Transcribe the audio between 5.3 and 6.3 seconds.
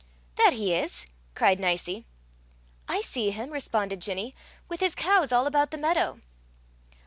all about the meadow."